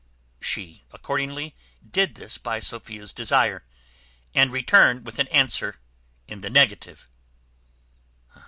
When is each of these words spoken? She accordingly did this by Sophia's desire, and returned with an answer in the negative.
She 0.39 0.83
accordingly 0.91 1.53
did 1.87 2.15
this 2.15 2.39
by 2.39 2.59
Sophia's 2.59 3.13
desire, 3.13 3.63
and 4.33 4.51
returned 4.51 5.05
with 5.05 5.19
an 5.19 5.27
answer 5.27 5.79
in 6.27 6.41
the 6.41 6.49
negative. 6.49 7.07